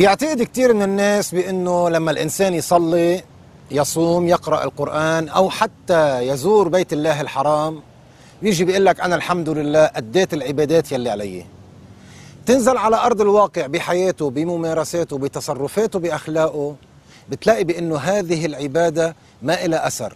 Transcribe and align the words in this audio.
بيعتقد 0.00 0.42
كثير 0.42 0.74
من 0.74 0.82
الناس 0.82 1.34
بأنه 1.34 1.88
لما 1.88 2.10
الإنسان 2.10 2.54
يصلي 2.54 3.22
يصوم 3.70 4.28
يقرأ 4.28 4.64
القرآن 4.64 5.28
أو 5.28 5.50
حتى 5.50 6.20
يزور 6.28 6.68
بيت 6.68 6.92
الله 6.92 7.20
الحرام 7.20 7.82
بيجي 8.42 8.64
بيقول 8.64 8.86
لك 8.86 9.00
أنا 9.00 9.16
الحمد 9.16 9.48
لله 9.48 9.90
أديت 9.94 10.34
العبادات 10.34 10.92
يلي 10.92 11.10
علي. 11.10 11.44
تنزل 12.46 12.76
على 12.76 12.96
أرض 12.96 13.20
الواقع 13.20 13.66
بحياته 13.66 14.30
بممارساته 14.30 15.18
بتصرفاته 15.18 15.98
بأخلاقه 15.98 16.74
بتلاقي 17.28 17.64
بأنه 17.64 17.96
هذه 17.96 18.46
العبادة 18.46 19.16
ما 19.42 19.64
إلى 19.64 19.86
أثر. 19.86 20.14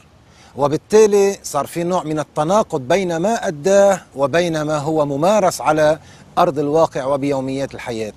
وبالتالي 0.56 1.38
صار 1.42 1.66
في 1.66 1.84
نوع 1.84 2.04
من 2.04 2.18
التناقض 2.18 2.80
بين 2.80 3.16
ما 3.16 3.48
أداه 3.48 4.00
وبين 4.16 4.62
ما 4.62 4.78
هو 4.78 5.06
ممارس 5.06 5.60
على 5.60 5.98
أرض 6.38 6.58
الواقع 6.58 7.04
وبيوميات 7.04 7.74
الحياة. 7.74 8.14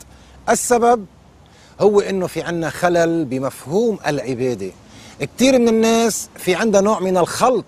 السبب؟ 0.49 1.05
هو 1.79 1.99
أنه 1.99 2.27
في 2.27 2.41
عنا 2.41 2.69
خلل 2.69 3.25
بمفهوم 3.25 3.99
العبادة. 4.07 4.71
كثير 5.19 5.59
من 5.59 5.67
الناس 5.67 6.29
في 6.37 6.55
عندها 6.55 6.81
نوع 6.81 6.99
من 6.99 7.17
الخلط. 7.17 7.65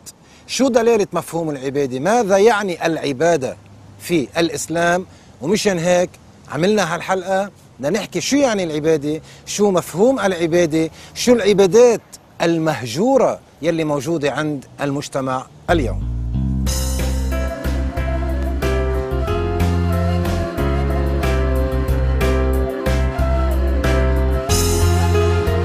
شو 0.48 0.68
دلالة 0.68 1.08
مفهوم 1.14 1.50
العبادة؟ 1.50 2.00
ماذا 2.00 2.38
يعني 2.38 2.86
العبادة 2.86 3.58
في 4.00 4.28
الإسلام؟ 4.38 5.06
ومشان 5.42 5.80
هيك 5.80 6.10
عملنا 6.52 6.96
هالحلقة 6.96 7.52
بدنا 7.80 8.00
نحكي 8.00 8.22
شو 8.22 8.36
يعني 8.36 8.64
العبادة 8.64 9.22
شو 9.46 9.72
مفهوم 9.72 10.20
العبادة 10.20 10.90
شو 11.16 11.34
العبادات 11.34 12.02
المهجورة 12.42 13.40
يلي 13.62 13.84
موجودة 13.84 14.32
عند 14.32 14.66
المجتمع 14.82 15.46
اليوم. 15.70 16.09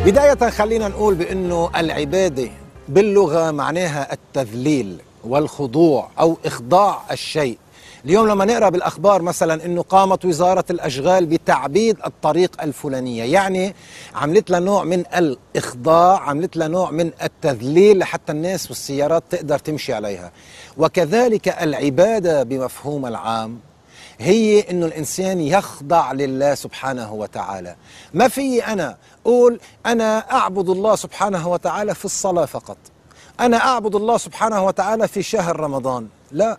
بداية 0.05 0.51
خلينا 0.51 0.89
نقول 0.89 1.15
بأنه 1.15 1.71
العبادة 1.77 2.49
باللغة 2.89 3.51
معناها 3.51 4.13
التذليل 4.13 5.01
والخضوع 5.25 6.09
أو 6.21 6.37
إخضاع 6.45 7.01
الشيء. 7.13 7.59
اليوم 8.05 8.29
لما 8.29 8.45
نقرأ 8.45 8.69
بالأخبار 8.69 9.23
مثلا 9.23 9.65
أنه 9.65 9.83
قامت 9.83 10.25
وزارة 10.25 10.65
الأشغال 10.71 11.27
بتعبيد 11.27 11.97
الطريق 12.07 12.63
الفلانية 12.63 13.25
يعني 13.25 13.75
عملت 14.15 14.51
لها 14.51 14.61
نوع 14.61 14.85
من 14.85 15.05
الإخضاع 15.17 16.21
عملت 16.21 16.57
لها 16.57 16.69
نوع 16.69 16.91
من 16.91 17.11
التذليل 17.23 17.99
لحتى 17.99 18.33
الناس 18.33 18.69
والسيارات 18.71 19.23
تقدر 19.31 19.59
تمشي 19.59 19.93
عليها. 19.93 20.33
وكذلك 20.77 21.49
العبادة 21.49 22.43
بمفهوم 22.43 23.07
العام 23.07 23.59
هي 24.19 24.71
إنه 24.71 24.87
الإنسان 24.87 25.41
يخضع 25.41 26.13
لله 26.13 26.55
سبحانه 26.55 27.13
وتعالى. 27.13 27.77
ما 28.15 28.29
في 28.29 28.67
أنا 28.67 28.97
أقول 29.27 29.61
أنا 29.87 30.33
أعبد 30.33 30.69
الله 30.69 30.97
سبحانه 30.97 31.49
وتعالى 31.49 31.95
في 31.95 32.05
الصلاة 32.05 32.45
فقط. 32.45 32.77
أنا 33.41 33.57
أعبد 33.57 33.95
الله 33.95 34.19
سبحانه 34.19 34.65
وتعالى 34.65 35.09
في 35.09 35.23
شهر 35.23 35.61
رمضان. 35.61 36.09
لا. 36.33 36.59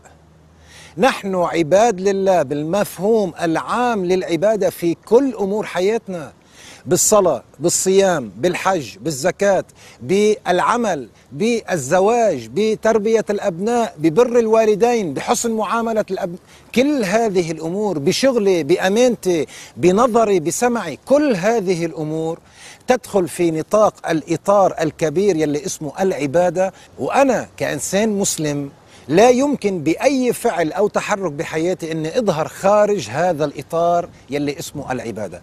نحن 0.97 1.35
عباد 1.35 2.01
لله 2.01 2.43
بالمفهوم 2.43 3.33
العام 3.41 4.05
للعبادة 4.05 4.69
في 4.69 4.95
كل 5.05 5.33
أمور 5.33 5.65
حياتنا. 5.65 6.33
بالصلاة 6.87 7.43
بالصيام 7.59 8.31
بالحج 8.37 8.97
بالزكاة 8.97 9.63
بالعمل 10.01 11.09
بالزواج 11.31 12.49
بتربية 12.53 13.25
الأبناء 13.29 13.95
ببر 13.97 14.39
الوالدين 14.39 15.13
بحسن 15.13 15.51
معاملة 15.51 16.05
الابناء 16.11 16.39
كل 16.75 17.03
هذه 17.03 17.51
الأمور 17.51 17.99
بشغلي 17.99 18.63
بأمانتي 18.63 19.45
بنظري 19.77 20.39
بسمعي 20.39 20.99
كل 21.05 21.35
هذه 21.35 21.85
الأمور 21.85 22.39
تدخل 22.87 23.27
في 23.27 23.51
نطاق 23.51 24.09
الإطار 24.09 24.75
الكبير 24.81 25.35
يلي 25.35 25.65
اسمه 25.65 25.91
العبادة. 25.99 26.73
وأنا 26.99 27.47
كإنسان 27.57 28.09
مسلم 28.09 28.69
لا 29.07 29.29
يمكن 29.29 29.79
بأي 29.83 30.33
فعل 30.33 30.71
أو 30.71 30.87
تحرك 30.87 31.31
بحياتي 31.31 31.91
أني 31.91 32.19
أظهر 32.19 32.47
خارج 32.47 33.07
هذا 33.09 33.45
الإطار 33.45 34.09
يلي 34.29 34.59
اسمه 34.59 34.91
العبادة. 34.91 35.41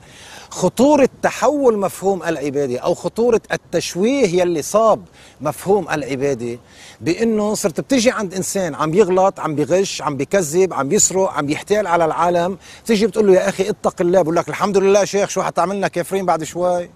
خطورة 0.53 1.09
تحول 1.23 1.79
مفهوم 1.79 2.23
العبادة 2.23 2.79
أو 2.79 2.95
خطورة 2.95 3.41
التشويه 3.53 4.41
يلي 4.41 4.63
صاب 4.63 5.05
مفهوم 5.41 5.91
العبادة 5.91 6.59
بأنه 7.01 7.55
صرت 7.55 7.81
بتجي 7.81 8.11
عند 8.11 8.35
إنسان 8.35 8.75
عم 8.75 8.91
بيغلط 8.91 9.41
عم 9.41 9.55
بيغش 9.55 10.03
عم 10.03 10.17
بيكذب 10.17 10.73
عم 10.75 10.89
بيسرق 10.89 11.31
عم 11.31 11.47
بيحتال 11.47 11.87
على 11.87 12.05
العالم 12.05 12.59
تيجي 12.87 13.07
بتقول 13.07 13.27
له 13.27 13.35
يا 13.35 13.49
أخي 13.49 13.71
اتق 13.71 14.01
الله 14.01 14.23
بقول 14.23 14.37
لك 14.37 14.49
الحمد 14.49 14.77
لله 14.79 15.05
شيخ 15.05 15.31
شو 15.31 15.43
حتعملنا 15.43 15.89
كافرين 15.89 16.27
بعد 16.27 16.45
شوي؟ 16.45 16.91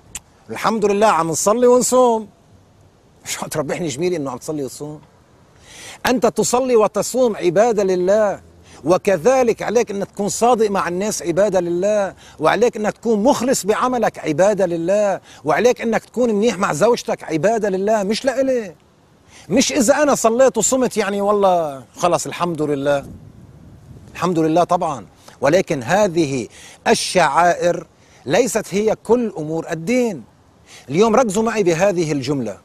الحمد 0.51 0.85
لله 0.85 1.07
عم 1.07 1.29
نصلي 1.29 1.67
ونصوم. 1.67 2.29
شو 3.25 3.41
حتربحني 3.41 3.89
جميل 3.89 4.15
إنه 4.15 4.31
عم 4.31 4.39
تصلي 4.39 4.65
وتصوم؟ 4.65 5.01
أنت 6.07 6.27
تصلي 6.27 6.77
وتصوم 6.77 7.37
عبادة 7.37 7.85
لله. 7.85 8.41
وكذلك 8.87 9.63
عليك 9.63 9.91
أن 9.91 10.07
تكون 10.07 10.29
صادق 10.29 10.71
مع 10.71 10.89
الناس 10.89 11.23
عبادة 11.23 11.61
لله 11.61 12.15
وعليك 12.39 12.77
أنك 12.77 12.93
تكون 12.93 13.23
مخلص 13.23 13.67
بعملك 13.67 14.19
عبادة 14.19 14.67
لله 14.67 15.21
وعليك 15.45 15.81
أنك 15.81 16.05
تكون 16.05 16.35
منيح 16.35 16.59
مع 16.59 16.73
زوجتك 16.73 17.25
عبادة 17.25 17.69
لله. 17.69 18.03
مش 18.03 18.25
لإلي. 18.25 18.75
مش 19.49 19.73
إذا 19.73 20.03
أنا 20.03 20.15
صليت 20.15 20.59
وصمت 20.59 20.97
يعني 20.97 21.21
والله 21.21 21.85
خلص 21.97 22.27
الحمد 22.27 22.63
لله. 22.63 23.07
الحمد 24.15 24.39
لله 24.39 24.65
طبعا. 24.65 25.07
ولكن 25.41 25.83
هذه 25.83 26.49
الشعائر 26.89 27.87
ليست 28.27 28.67
هي 28.71 28.97
كل 29.05 29.33
أمور 29.39 29.71
الدين. 29.71 30.23
اليوم 30.89 31.17
ركزوا 31.17 31.43
معي 31.43 31.63
بهذه 31.63 32.13
الجملة. 32.13 32.59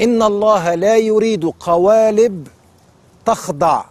إن 0.00 0.22
الله 0.22 0.74
لا 0.74 0.96
يريد 0.96 1.44
قوالب 1.44 2.48
تخضع. 3.26 3.84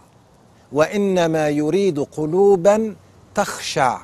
وإنما 0.72 1.48
يريد 1.48 1.98
قلوبا 2.00 2.96
تخشع 3.34 4.00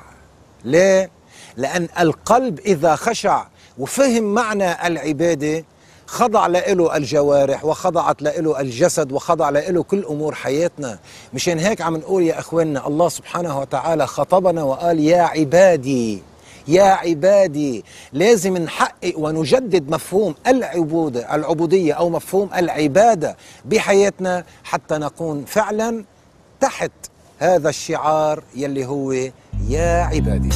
ليه؟ 0.63 1.09
لأن 1.57 1.87
القلب 1.99 2.59
إذا 2.59 2.95
خشع 2.95 3.45
وفهم 3.77 4.23
معنى 4.23 4.87
العبادة 4.87 5.65
خضع 6.07 6.47
له 6.47 6.97
الجوارح 6.97 7.65
وخضعت 7.65 8.21
له 8.21 8.59
الجسد 8.59 9.11
وخضع 9.11 9.49
له 9.49 9.83
كل 9.83 10.05
أمور 10.05 10.35
حياتنا 10.35 10.99
مشان 11.33 11.59
هيك 11.59 11.81
عم 11.81 11.97
نقول 11.97 12.23
يا 12.23 12.39
أخواننا 12.39 12.87
الله 12.87 13.09
سبحانه 13.09 13.59
وتعالى 13.59 14.07
خطبنا 14.07 14.63
وقال 14.63 14.99
يا 14.99 15.21
عبادي 15.21 16.21
يا 16.67 16.83
عبادي 16.83 17.83
لازم 18.13 18.57
نحقق 18.57 19.13
ونجدد 19.17 19.89
مفهوم 19.91 20.35
العبودة 20.47 21.35
العبودية 21.35 21.93
أو 21.93 22.09
مفهوم 22.09 22.49
العبادة 22.55 23.37
بحياتنا 23.65 24.43
حتى 24.63 24.97
نكون 24.97 25.45
فعلا 25.45 26.05
تحت 26.65 26.91
هذا 27.39 27.69
الشعار 27.69 28.43
يلي 28.55 28.85
هو 28.85 29.11
يا 29.69 30.03
عبادي. 30.03 30.49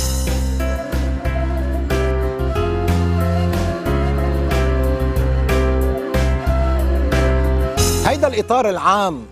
هيدا 8.05 8.27
الإطار 8.27 8.69
العام 8.69 9.25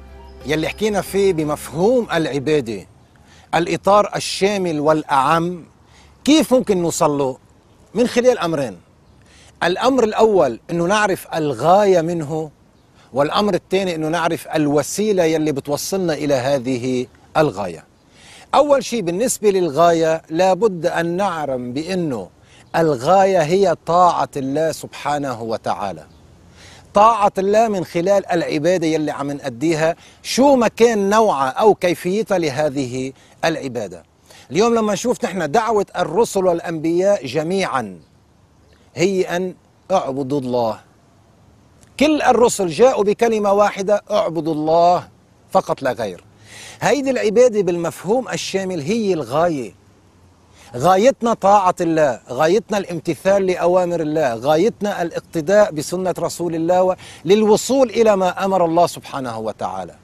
يلي 0.45 0.68
حكينا 0.68 1.01
فيه 1.01 1.33
بمفهوم 1.33 2.07
العبادة. 2.13 2.88
الإطار 3.56 4.15
الشامل 4.15 4.80
والأعم. 4.80 5.65
كيف 6.25 6.53
ممكن 6.53 6.77
نوصل 6.81 7.18
له؟ 7.18 7.38
من 7.94 8.07
خلال 8.07 8.39
أمرين. 8.39 8.77
الأمر 9.63 10.03
الأول 10.03 10.59
أنه 10.71 10.85
نعرف 10.85 11.27
الغاية 11.35 12.01
منه 12.01 12.51
والأمر 13.17 13.53
الثاني 13.53 13.95
أنه 13.95 14.07
نعرف 14.07 14.47
الوسيلة 14.47 15.23
يلي 15.23 15.51
بتوصلنا 15.51 16.13
إلى 16.13 16.33
هذه 16.33 17.05
الغاية. 17.37 17.83
أول 18.55 18.83
شيء 18.83 19.01
بالنسبة 19.01 19.49
للغاية 19.49 20.21
لابد 20.29 20.85
أن 20.85 21.17
نعلم 21.17 21.73
بأنه 21.73 22.29
الغاية 22.75 23.41
هي 23.41 23.75
طاعة 23.85 24.29
الله 24.37 24.71
سبحانه 24.71 25.41
وتعالى. 25.41 26.05
طاعة 26.93 27.31
الله 27.37 27.67
من 27.67 27.85
خلال 27.85 28.31
العبادة 28.31 28.87
يلي 28.87 29.11
عم 29.11 29.31
نأديها 29.31 29.95
شو 30.23 30.55
ما 30.55 30.67
كان 30.67 31.09
نوعها 31.09 31.49
أو 31.49 31.75
كيفيتها 31.75 32.37
لهذه 32.37 33.13
العبادة. 33.45 34.03
اليوم 34.51 34.75
لما 34.75 34.93
نشوف 34.93 35.25
نحن 35.25 35.51
دعوة 35.51 35.85
الرسل 35.97 36.45
والأنبياء 36.45 37.25
جميعا 37.25 37.99
هي 38.95 39.21
أن 39.37 39.55
اعبدوا 39.91 40.39
الله 40.39 40.86
كل 41.99 42.21
الرسل 42.21 42.67
جاءوا 42.67 43.03
بكلمة 43.03 43.53
واحدة 43.53 44.03
اعبدوا 44.11 44.53
الله 44.53 45.07
فقط 45.51 45.81
لا 45.81 45.91
غير. 45.91 46.23
هيدي 46.81 47.09
العبادة 47.09 47.61
بالمفهوم 47.61 48.29
الشامل 48.29 48.81
هي 48.81 49.13
الغاية. 49.13 49.73
غايتنا 50.75 51.33
طاعة 51.33 51.75
الله 51.81 52.19
غايتنا 52.29 52.77
الامتثال 52.77 53.45
لأوامر 53.45 54.01
الله 54.01 54.33
غايتنا 54.33 55.01
الاقتداء 55.01 55.71
بسنة 55.71 56.13
رسول 56.19 56.55
الله 56.55 56.95
للوصول 57.25 57.89
إلى 57.89 58.15
ما 58.15 58.45
أمر 58.45 58.65
الله 58.65 58.88
سبحانه 58.88 59.39
وتعالى. 59.39 59.95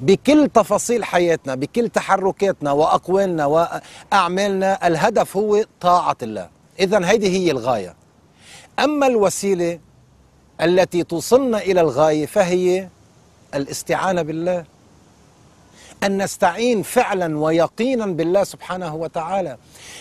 بكل 0.00 0.48
تفاصيل 0.54 1.04
حياتنا 1.04 1.54
بكل 1.54 1.88
تحركاتنا 1.88 2.72
وأقوالنا 2.72 3.46
وأعمالنا 3.46 4.86
الهدف 4.86 5.36
هو 5.36 5.64
طاعة 5.80 6.16
الله. 6.22 6.48
إذا 6.80 6.98
هذه 6.98 7.36
هي 7.36 7.50
الغاية. 7.50 7.94
أما 8.78 9.06
الوسيلة 9.06 9.78
التي 10.62 11.04
توصلنا 11.04 11.58
إلى 11.58 11.80
الغاية 11.80 12.26
فهي 12.26 12.88
الاستعانة 13.54 14.22
بالله. 14.22 14.64
أن 16.04 16.22
نستعين 16.22 16.82
فعلا 16.82 17.38
ويقينا 17.38 18.06
بالله 18.06 18.44
سبحانه 18.44 18.94
وتعالى. 18.94 19.56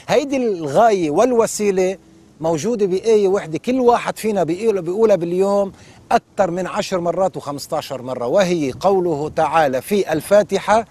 هيدي 0.08 0.38
الغاية 0.38 1.10
والوسيلة 1.10 1.98
موجودة 2.42 2.86
بآية 2.86 3.28
وحدة. 3.28 3.58
كل 3.58 3.80
واحد 3.80 4.18
فينا 4.18 4.44
بيقولها 4.44 5.16
باليوم 5.16 5.72
أكثر 6.12 6.52
من 6.52 6.68
عشر 6.68 7.00
مرات 7.00 7.38
و15 7.38 7.92
مرة. 7.92 8.28
وهي 8.28 8.72
قوله 8.72 9.30
تعالى 9.36 9.82
في 9.82 10.14
الفاتحة 10.14 10.86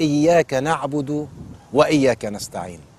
إياك 0.00 0.54
نعبد 0.54 1.28
وإياك 1.72 2.24
نستعين. 2.24 2.91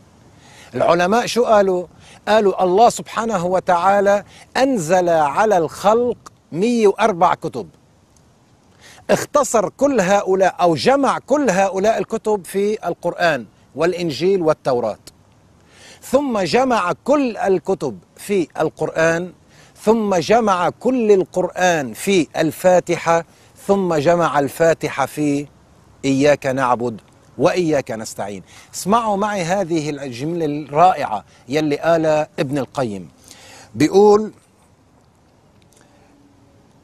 العلماء 0.75 1.25
شو 1.25 1.45
قالوا؟ 1.45 1.87
قالوا 2.27 2.63
الله 2.63 2.89
سبحانه 2.89 3.45
وتعالى 3.45 4.23
أنزل 4.57 5.09
على 5.09 5.57
الخلق 5.57 6.17
104 6.51 7.35
كتب. 7.35 7.69
اختصر 9.09 9.69
كل 9.69 9.99
هؤلاء 10.01 10.55
أو 10.61 10.75
جمع 10.75 11.19
كل 11.19 11.49
هؤلاء 11.49 11.97
الكتب 11.97 12.45
في 12.45 12.87
القرآن 12.87 13.45
والإنجيل 13.75 14.41
والتوراة. 14.41 14.97
ثم 16.01 16.39
جمع 16.39 16.93
كل 17.03 17.37
الكتب 17.37 17.99
في 18.17 18.47
القرآن 18.59 19.33
ثم 19.81 20.15
جمع 20.15 20.69
كل 20.69 21.11
القرآن 21.11 21.93
في 21.93 22.27
الفاتحة 22.37 23.25
ثم 23.67 23.95
جمع 23.95 24.39
الفاتحة 24.39 25.05
في 25.05 25.47
إياك 26.05 26.45
نعبد. 26.45 27.01
وإياك 27.37 27.91
نستعين. 27.91 28.43
اسمعوا 28.73 29.17
معي 29.17 29.41
هذه 29.43 29.89
الجملة 29.89 30.45
الرائعة 30.45 31.23
يلي 31.49 31.75
قالها 31.75 32.27
ابن 32.39 32.57
القيم. 32.57 33.09
بيقول 33.75 34.31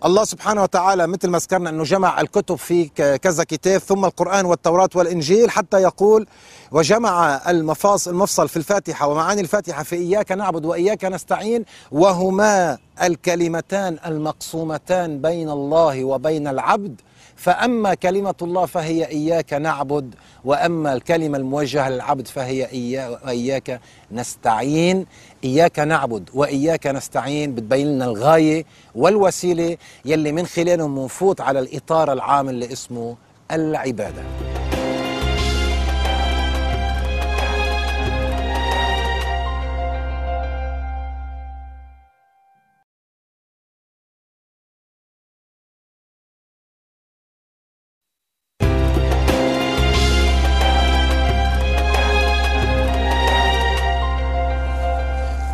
الله 0.06 0.24
سبحانه 0.24 0.64
وتعالى 0.64 1.08
مثل 1.08 1.28
ما 1.30 1.38
ذكرنا 1.38 1.70
إنه 1.70 1.84
جمع 1.84 2.22
الكتب 2.22 2.56
في 2.56 2.86
كذا 3.18 3.44
كتاب 3.44 3.80
ثم 3.82 4.06
القرآن 4.06 4.46
والتوراة 4.46 4.90
والإنجيل 4.96 5.50
حتى 5.50 5.82
يقول 5.82 6.28
وجمع 6.72 7.42
المفاصل 7.50 8.12
المفصل 8.12 8.50
في 8.50 8.58
الفاتحة 8.58 9.08
ومعاني 9.08 9.42
الفاتحة 9.42 9.84
في 9.84 9.96
إياك 9.96 10.32
نعبد 10.32 10.66
وإياك 10.66 11.06
نستعين 11.06 11.66
وهما 11.92 12.78
الكلمتان 13.04 13.98
المقسومتان 14.06 15.22
بين 15.22 15.50
الله 15.50 16.04
وبين 16.04 16.48
العبد 16.48 17.02
فأما 17.40 17.94
كلمة 17.94 18.36
الله 18.42 18.66
فهي 18.66 19.06
إياك 19.08 19.54
نعبد 19.54 20.16
وأما 20.46 20.94
الكلمة 20.94 21.38
الموجهة 21.38 21.90
للعبد 21.90 22.28
فهي 22.28 22.66
إياك 23.28 23.80
نستعين. 24.12 25.06
إياك 25.44 25.80
نعبد 25.80 26.30
وإياك 26.34 26.88
نستعين 26.88 27.56
بتبين 27.56 27.88
لنا 27.88 28.06
الغاية 28.06 28.66
والوسيلة 28.96 29.78
يلي 30.06 30.32
من 30.32 30.46
خلالهم 30.46 31.00
منفوت 31.00 31.42
على 31.42 31.60
الإطار 31.60 32.14
العام 32.14 32.50
اللي 32.50 32.72
اسمه 32.74 33.16
العبادة. 33.52 34.49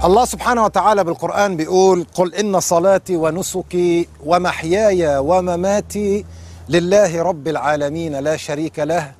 الله 0.05 0.25
سبحانه 0.25 0.63
وتعالى 0.63 1.03
بالقرآن 1.03 1.57
بيقول 1.57 2.05
قل 2.13 2.35
إن 2.35 2.59
صلاتي 2.59 3.15
ونسكي 3.15 4.07
ومحياي 4.25 5.17
ومماتي 5.17 6.25
لله 6.69 7.21
رب 7.21 7.47
العالمين 7.47 8.15
لا 8.15 8.37
شريك 8.37 8.79
له 8.79 9.13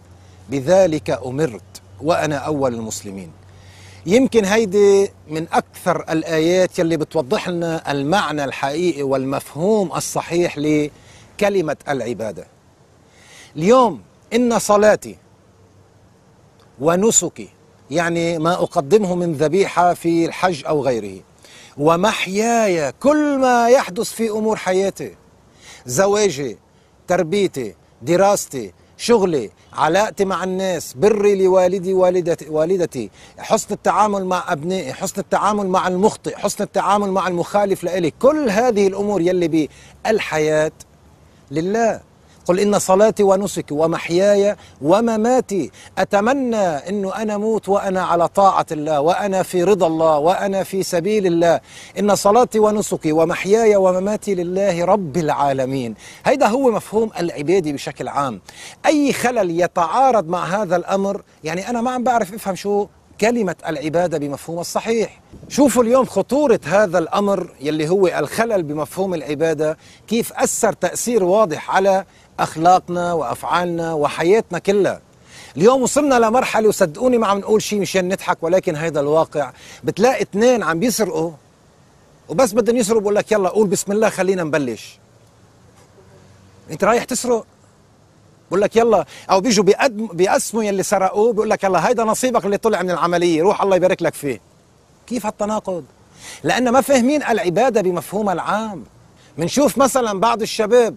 بذلك 0.49 1.09
أمرت 1.09 1.81
وأنا 2.01 2.37
أول 2.37 2.73
المسلمين. 2.73 3.31
يمكن 4.05 4.45
هيدي 4.45 5.11
من 5.27 5.47
أكثر 5.53 6.05
الآيات 6.09 6.79
يلي 6.79 6.97
بتوضح 6.97 7.49
لنا 7.49 7.91
المعنى 7.91 8.43
الحقيقي 8.43 9.03
والمفهوم 9.03 9.91
الصحيح 9.95 10.57
لكلمة 10.57 11.77
العبادة. 11.89 12.47
اليوم 13.55 14.01
إن 14.33 14.59
صلاتي 14.59 15.17
ونسكي 16.79 17.49
يعني 17.91 18.39
ما 18.39 18.53
أقدمه 18.53 19.15
من 19.15 19.33
ذبيحة 19.33 19.93
في 19.93 20.25
الحج 20.25 20.65
أو 20.65 20.81
غيره. 20.83 21.21
ومحياي 21.77 22.91
كل 22.91 23.37
ما 23.37 23.69
يحدث 23.69 24.11
في 24.11 24.29
أمور 24.29 24.55
حياتي 24.55 25.15
زواجي 25.85 26.57
تربيتي 27.07 27.75
دراستي 28.01 28.73
شغلي 28.97 29.49
علاقتي 29.73 30.25
مع 30.25 30.43
الناس 30.43 30.93
بري 30.93 31.43
لوالدي 31.43 31.93
والدتي, 31.93 32.49
والدتي 32.49 33.09
حسن 33.37 33.73
التعامل 33.73 34.25
مع 34.25 34.43
أبنائي 34.53 34.93
حسن 34.93 35.21
التعامل 35.21 35.67
مع 35.67 35.87
المخطئ 35.87 36.35
حسن 36.35 36.63
التعامل 36.63 37.11
مع 37.11 37.27
المخالف 37.27 37.83
لإلي 37.83 38.11
كل 38.11 38.49
هذه 38.49 38.87
الأمور 38.87 39.21
يلي 39.21 39.69
بالحياة 40.05 40.71
لله. 41.51 42.01
قل 42.45 42.59
إن 42.59 42.79
صلاتي 42.79 43.23
ونسكي 43.23 43.73
ومحياي 43.73 44.55
ومماتي. 44.81 45.71
أتمنى 45.97 46.57
أنه 46.57 47.15
أنا 47.15 47.37
موت 47.37 47.69
وأنا 47.69 48.03
على 48.03 48.27
طاعة 48.27 48.65
الله 48.71 49.01
وأنا 49.01 49.43
في 49.43 49.63
رضا 49.63 49.87
الله 49.87 50.17
وأنا 50.17 50.63
في 50.63 50.83
سبيل 50.83 51.27
الله. 51.27 51.59
إن 51.99 52.15
صلاتي 52.15 52.59
ونسكي 52.59 53.11
ومحياي 53.11 53.75
ومماتي 53.75 54.35
لله 54.35 54.85
رب 54.85 55.17
العالمين. 55.17 55.95
هيدا 56.25 56.47
هو 56.47 56.71
مفهوم 56.71 57.11
العبادة 57.19 57.71
بشكل 57.71 58.07
عام. 58.07 58.41
أي 58.85 59.13
خلل 59.13 59.61
يتعارض 59.61 60.27
مع 60.27 60.45
هذا 60.45 60.75
الأمر 60.75 61.21
يعني 61.43 61.69
أنا 61.69 61.81
ما 61.81 61.91
عم 61.91 62.03
بعرف 62.03 62.33
أفهم 62.33 62.55
شو 62.55 62.87
كلمة 63.21 63.55
العبادة 63.67 64.17
بمفهوم 64.17 64.59
الصحيح. 64.59 65.21
شوفوا 65.49 65.83
اليوم 65.83 66.05
خطورة 66.05 66.59
هذا 66.65 66.97
الأمر 66.97 67.49
يلي 67.61 67.89
هو 67.89 68.07
الخلل 68.07 68.63
بمفهوم 68.63 69.13
العبادة 69.13 69.77
كيف 70.07 70.33
أثر 70.33 70.73
تأثير 70.73 71.23
واضح 71.23 71.75
على 71.75 72.05
أخلاقنا 72.39 73.13
وأفعالنا 73.13 73.93
وحياتنا 73.93 74.59
كلها. 74.59 75.01
اليوم 75.57 75.81
وصلنا 75.81 76.15
لمرحلة 76.15 76.67
وصدقوني 76.67 77.17
ما 77.17 77.27
عم 77.27 77.37
نقول 77.37 77.61
شيء 77.61 77.79
مشان 77.79 78.07
نضحك 78.07 78.37
ولكن 78.41 78.75
هيدا 78.75 78.99
الواقع. 78.99 79.51
بتلاقي 79.83 80.21
اثنين 80.21 80.63
عم 80.63 80.79
بيسرقوا 80.79 81.31
وبس 82.29 82.53
بدهم 82.53 82.77
يسرقوا 82.77 83.01
بقول 83.01 83.15
لك 83.15 83.31
يلا 83.31 83.49
قول 83.49 83.67
بسم 83.67 83.91
الله 83.91 84.09
خلينا 84.09 84.43
نبلش. 84.43 84.99
أنت 86.71 86.83
رايح 86.83 87.03
تسرق؟ 87.03 87.45
بقول 88.49 88.61
لك 88.61 88.75
يلا. 88.75 89.05
أو 89.31 89.41
بيجوا 89.41 89.65
بيقسموا 89.89 90.63
يلي 90.63 90.83
سرقوه 90.83 91.33
بقول 91.33 91.49
لك 91.49 91.63
يلا 91.63 91.87
هيدا 91.87 92.03
نصيبك 92.03 92.45
اللي 92.45 92.57
طلع 92.57 92.81
من 92.81 92.91
العملية 92.91 93.43
روح 93.43 93.61
الله 93.61 93.75
يبارك 93.75 94.01
لك 94.01 94.13
فيه. 94.13 94.41
كيف 95.07 95.25
هالتناقض؟ 95.25 95.83
لأن 96.43 96.69
ما 96.69 96.81
فاهمين 96.81 97.23
العبادة 97.23 97.81
بمفهومها 97.81 98.33
العام. 98.33 98.83
بنشوف 99.37 99.77
مثلا 99.77 100.19
بعض 100.19 100.41
الشباب 100.41 100.95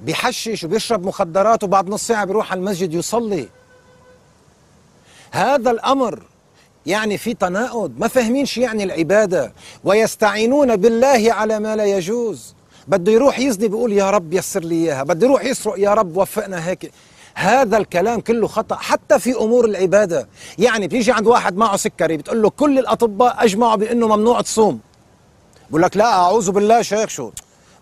بيحشش 0.00 0.64
وبيشرب 0.64 1.06
مخدرات 1.06 1.64
وبعد 1.64 1.88
نص 1.88 2.06
ساعة 2.06 2.24
بيروح 2.24 2.52
على 2.52 2.58
المسجد 2.58 2.94
يصلي. 2.94 3.48
هذا 5.30 5.70
الأمر 5.70 6.22
يعني 6.86 7.18
في 7.18 7.34
تناقض. 7.34 7.92
ما 7.98 8.08
فاهمين 8.08 8.46
شو 8.46 8.60
يعني 8.60 8.84
العبادة. 8.84 9.52
ويستعينون 9.84 10.76
بالله 10.76 11.32
على 11.32 11.60
ما 11.60 11.76
لا 11.76 11.84
يجوز. 11.84 12.54
بده 12.88 13.12
يروح 13.12 13.38
يزني 13.38 13.68
بيقول 13.68 13.92
يا 13.92 14.10
رب 14.10 14.32
يسر 14.32 14.64
لي 14.64 14.74
إياها. 14.74 15.02
بده 15.02 15.26
يروح 15.26 15.44
يسرق 15.44 15.78
يا 15.78 15.94
رب 15.94 16.16
وفقنا 16.16 16.68
هيك. 16.68 16.92
هذا 17.34 17.76
الكلام 17.76 18.20
كله 18.20 18.46
خطأ 18.46 18.76
حتى 18.76 19.18
في 19.18 19.36
أمور 19.36 19.64
العبادة. 19.64 20.28
يعني 20.58 20.86
بتيجي 20.86 21.12
عند 21.12 21.26
واحد 21.26 21.56
معه 21.56 21.76
سكري 21.76 22.16
بتقول 22.16 22.42
له 22.42 22.50
كل 22.50 22.78
الأطباء 22.78 23.44
أجمعوا 23.44 23.76
بأنه 23.76 24.16
ممنوع 24.16 24.40
تصوم. 24.40 24.80
بقول 25.70 25.82
لك 25.82 25.96
لا 25.96 26.04
أعوذ 26.04 26.50
بالله 26.50 26.82
شيخ 26.82 27.08
شو؟ 27.08 27.30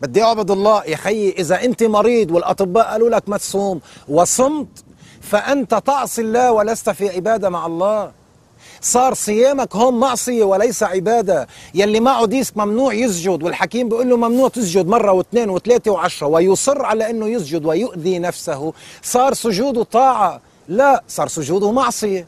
بدي 0.04 0.23
أعبد 0.23 0.50
الله. 0.50 0.84
يا 0.84 0.96
خيي 0.96 1.34
إذا 1.38 1.64
أنت 1.64 1.82
مريض 1.82 2.30
والأطباء 2.30 2.87
قالوا 2.87 3.11
لك 3.11 3.28
ما 3.28 3.37
تصوم 3.38 3.80
وصمت 4.08 4.84
فأنت 5.20 5.75
تعصي 5.75 6.23
الله 6.23 6.52
ولست 6.52 6.90
في 6.90 7.08
عبادة 7.08 7.50
مع 7.50 7.66
الله. 7.66 8.12
صار 8.80 9.14
صيامك 9.14 9.76
هون 9.76 10.00
معصية 10.00 10.44
وليس 10.44 10.82
عبادة. 10.82 11.49
يلي 11.75 12.00
معه 12.00 12.26
disc 12.26 12.56
ممنوع 12.56 12.94
يسجد 12.94 13.42
والحكيم 13.42 13.88
بيقول 13.88 14.11
له 14.11 14.16
ممنوع 14.16 14.49
تسجد 14.49 14.87
مرة 14.87 15.12
واثنين 15.12 15.50
وثلاثة 15.50 15.90
وعشرة 15.90 16.26
ويصر 16.26 16.84
على 16.84 17.11
أنه 17.11 17.28
يسجد 17.28 17.64
ويؤذي 17.64 18.18
نفسه. 18.18 18.73
صار 19.02 19.34
سجوده 19.34 19.82
طاعة. 19.82 20.40
لا 20.68 21.02
صار 21.08 21.28
سجوده 21.28 21.73
معصية. 21.73 22.26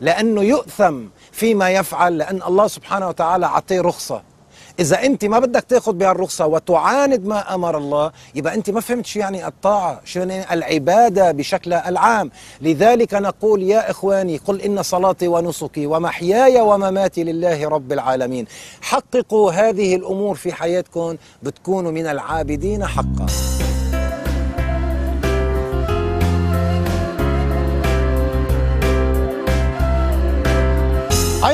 لأنه 0.00 0.42
يؤثم 0.42 1.00
فيما 1.32 1.70
يفعل 1.70 2.18
لأن 2.18 2.42
الله 2.42 2.66
سبحانه 2.66 3.08
وتعالى 3.08 3.46
عطيه 3.46 3.80
رخصة. 3.80 4.33
إذا 4.80 5.02
أنت 5.02 5.24
ما 5.24 5.38
بدك 5.38 5.64
تأخذ 5.64 5.92
بهالرخصة 5.92 6.46
وتعاند 6.46 7.26
ما 7.26 7.54
أمر 7.54 7.78
الله 7.78 8.12
يبقى 8.34 8.54
أنت 8.54 8.70
ما 8.70 8.80
فهمت 8.80 9.06
شو 9.06 9.18
يعني 9.18 9.46
الطاعة 9.46 10.00
شو 10.04 10.18
يعني 10.18 10.52
العبادة 10.52 11.32
بشكلها 11.32 11.88
العام. 11.88 12.30
لذلك 12.60 13.14
نقول 13.14 13.62
يا 13.62 13.90
إخواني 13.90 14.36
قل 14.36 14.60
إن 14.60 14.82
صلاتي 14.82 15.28
ونسكي 15.28 15.86
ومحياي 15.86 16.60
ومماتي 16.60 17.24
لله 17.24 17.68
رب 17.68 17.92
العالمين. 17.92 18.46
حققوا 18.80 19.52
هذه 19.52 19.96
الأمور 19.96 20.34
في 20.34 20.52
حياتكم 20.52 21.16
بتكونوا 21.42 21.92
من 21.92 22.06
العابدين 22.06 22.86
حقا. 22.86 23.26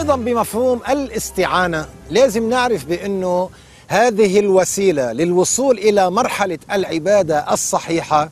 أيضا 0.00 0.16
بمفهوم 0.16 0.80
الاستعانة 0.88 1.86
لازم 2.10 2.50
نعرف 2.50 2.84
بأنه 2.84 3.50
هذه 3.88 4.38
الوسيلة 4.38 5.12
للوصول 5.12 5.78
إلى 5.78 6.10
مرحلة 6.10 6.58
العبادة 6.72 7.52
الصحيحة 7.52 8.30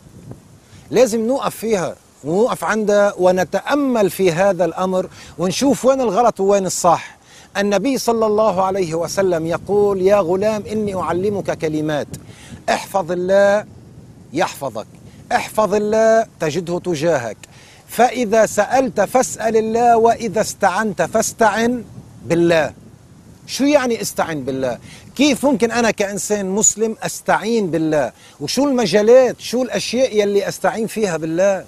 لازم 0.91 1.27
نوقف 1.27 1.57
فيها 1.57 1.97
ونوقف 2.25 2.65
عندها 2.65 3.15
ونتأمل 3.19 4.11
في 4.11 4.33
هذا 4.33 4.65
الأمر 4.65 5.09
ونشوف 5.39 5.85
وين 5.85 6.01
الغلط 6.01 6.41
ووين 6.41 6.67
الصح. 6.67 7.17
النبي 7.57 7.99
صلى 7.99 8.27
الله 8.27 8.63
عليه 8.63 8.95
وسلم 8.95 9.47
يقول 9.47 10.03
يا 10.03 10.17
غلام 10.17 10.63
إني 10.73 10.95
أعلمك 10.95 11.59
كلمات. 11.59 12.09
احفظ 12.69 13.13
الله 13.13 13.65
يحفظك. 14.33 14.87
احفظ 15.33 15.75
الله 15.75 16.27
تجده 16.41 16.79
تجاهك. 16.79 17.37
فإذا 17.89 18.47
سألت 18.47 19.01
فاسأل 19.01 19.57
الله 19.57 19.97
وإذا 19.97 20.41
استعنت 20.41 21.03
فاستعن 21.03 21.85
بالله. 22.27 22.73
شو 23.47 23.65
يعني 23.65 24.03
استعن 24.03 24.45
بالله؟ 24.45 24.79
كيف 25.17 25.45
ممكن 25.47 25.71
أنا 25.71 25.91
كإنسان 25.91 26.47
مسلم 26.47 26.97
أستعين 27.03 27.71
بالله؟ 27.71 28.13
وشو 28.41 28.65
المجالات؟ 28.65 29.41
شو 29.41 29.63
الأشياء 29.63 30.17
يلي 30.17 30.49
أستعين 30.49 30.87
فيها 30.87 31.17
بالله؟ 31.17 31.65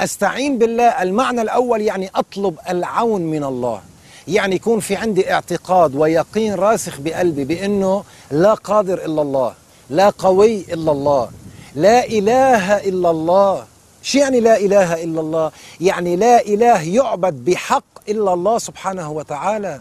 أستعين 0.00 0.58
بالله 0.58 1.02
المعنى 1.02 1.42
الأول 1.42 1.80
يعني 1.80 2.10
أطلب 2.14 2.58
العون 2.68 3.20
من 3.20 3.44
الله. 3.44 3.80
يعني 4.28 4.54
يكون 4.54 4.80
في 4.80 4.96
عندي 4.96 5.32
اعتقاد 5.32 5.94
ويقين 5.94 6.54
راسخ 6.54 7.00
بقلبي 7.00 7.44
بأنه 7.44 8.04
لا 8.30 8.54
قادر 8.54 9.04
إلا 9.04 9.22
الله 9.22 9.54
لا 9.90 10.10
قوي 10.10 10.60
إلا 10.60 10.92
الله 10.92 11.30
لا 11.74 12.04
إله 12.06 12.76
إلا 12.76 13.10
الله. 13.10 13.64
شو 14.06 14.18
يعني 14.18 14.40
لا 14.40 14.56
إله 14.56 15.02
إلا 15.04 15.20
الله 15.20 15.50
يعني 15.80 16.16
لا 16.16 16.40
إله 16.46 16.82
يعبد 16.82 17.44
بحق 17.44 17.84
إلا 18.08 18.34
الله 18.34 18.58
سبحانه 18.58 19.10
وتعالى. 19.12 19.80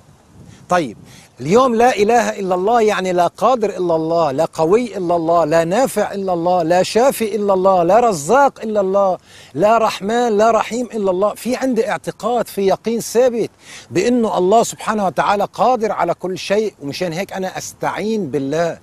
طيب 0.69 0.97
اليوم 1.41 1.75
لا 1.75 1.95
إله 1.95 2.39
إلا 2.39 2.55
الله 2.55 2.81
يعني 2.81 3.11
لا 3.13 3.27
قادر 3.27 3.69
إلا 3.69 3.95
الله 3.95 4.31
لا 4.31 4.45
قوي 4.45 4.97
إلا 4.97 5.15
الله 5.15 5.45
لا 5.45 5.63
نافع 5.63 6.11
إلا 6.11 6.33
الله 6.33 6.63
لا 6.63 6.83
شافي 6.83 7.35
إلا 7.35 7.53
الله 7.53 7.83
لا 7.83 7.99
رزاق 7.99 8.59
إلا 8.63 8.81
الله 8.81 9.17
لا 9.53 9.77
رحمن 9.77 10.37
لا 10.37 10.51
رحيم 10.51 10.85
إلا 10.85 11.11
الله. 11.11 11.33
في 11.33 11.55
عندي 11.55 11.89
اعتقاد 11.89 12.47
في 12.47 12.61
يقين 12.67 12.99
ثابت 12.99 13.49
بأنه 13.91 14.37
الله 14.37 14.63
سبحانه 14.63 15.05
وتعالى 15.05 15.47
قادر 15.53 15.91
على 15.91 16.13
كل 16.13 16.37
شيء 16.37 16.73
ومشان 16.81 17.13
هيك 17.13 17.33
أنا 17.33 17.57
أستعين 17.57 18.27
بالله. 18.27 18.79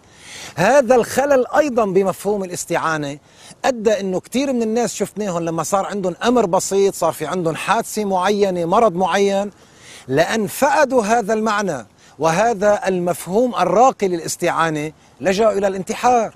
هذا 0.57 0.95
الخلل 0.95 1.47
أيضا 1.57 1.85
بمفهوم 1.85 2.45
الاستعانة. 2.45 3.19
أدى 3.65 4.01
أنه 4.01 4.21
كثير 4.21 4.53
من 4.53 4.63
الناس 4.63 4.95
شفناهم 4.95 5.43
لما 5.43 5.63
صار 5.63 5.87
عندهم 5.87 6.15
أمر 6.25 6.47
بسيط 6.47 6.95
صار 6.95 7.13
في 7.13 7.27
عندهم 7.27 7.55
حادثة 7.55 8.05
معينة 8.05 8.65
مرض 8.65 8.95
معين 8.95 9.51
لأن 10.09 10.47
فقدوا 10.47 11.03
هذا 11.03 11.35
المعنى 11.35 11.87
وهذا 12.19 12.89
المفهوم 12.89 13.55
الراقي 13.55 14.09
للاستعانة 14.09 14.93
لجأوا 15.21 15.53
إلى 15.53 15.67
الانتحار. 15.67 16.35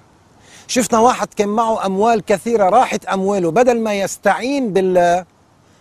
شفنا 0.68 0.98
واحد 0.98 1.28
كان 1.34 1.48
معه 1.48 1.86
أموال 1.86 2.24
كثيرة 2.24 2.68
راحت 2.68 3.04
أمواله. 3.04 3.50
بدل 3.50 3.80
ما 3.80 3.94
يستعين 3.94 4.72
بالله 4.72 5.24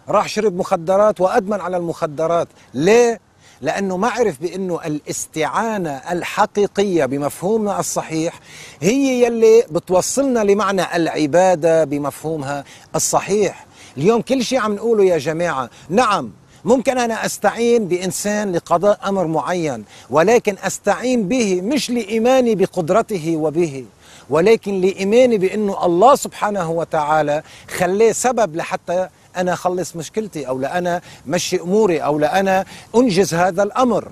راح 0.09 0.27
شرب 0.27 0.57
مخدرات 0.57 1.21
وأدمن 1.21 1.61
على 1.61 1.77
المخدرات. 1.77 2.47
ليه؟ 2.73 3.19
لأنه 3.61 3.97
ما 3.97 4.07
عرف 4.09 4.41
بأنه 4.41 4.79
الاستعانة 4.85 5.89
الحقيقية 6.11 7.05
بمفهومنا 7.05 7.79
الصحيح 7.79 8.39
هي 8.81 9.23
يلي 9.23 9.63
بتوصلنا 9.71 10.39
لمعنى 10.39 10.95
العبادة 10.95 11.83
بمفهومها 11.83 12.63
الصحيح. 12.95 13.65
اليوم 13.97 14.21
كل 14.21 14.43
شيء 14.43 14.59
عم 14.59 14.73
نقوله 14.75 15.03
يا 15.03 15.17
جماعة 15.17 15.69
نعم 15.89 16.31
ممكن 16.65 16.97
أنا 16.97 17.25
أستعين 17.25 17.87
بإنسان 17.87 18.51
لقضاء 18.51 18.99
أمر 19.05 19.27
معين 19.27 19.85
ولكن 20.09 20.55
أستعين 20.63 21.27
به 21.27 21.61
مش 21.61 21.89
لإيماني 21.89 22.55
بقدرته 22.55 23.37
وبه 23.37 23.85
ولكن 24.29 24.81
لإيماني 24.81 25.37
بأنه 25.37 25.85
الله 25.85 26.15
سبحانه 26.15 26.71
وتعالى 26.71 27.43
خليه 27.77 28.11
سبب 28.11 28.55
لحتى 28.55 29.07
أنا 29.37 29.53
أخلص 29.53 29.95
مشكلتي 29.95 30.47
أو 30.47 30.59
لأنا 30.59 31.01
مشي 31.27 31.61
أموري 31.61 31.99
أو 31.99 32.19
لأنا 32.19 32.65
أنجز 32.95 33.33
هذا 33.33 33.63
الأمر. 33.63 34.11